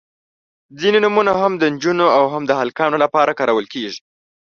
•ځینې 0.79 0.99
نومونه 1.05 1.31
هم 1.41 1.53
د 1.57 1.63
نجونو 1.73 2.05
او 2.17 2.23
هم 2.33 2.43
د 2.47 2.51
هلکانو 2.61 2.97
لپاره 3.03 3.37
کارول 3.39 3.65
کیږي. 3.73 3.99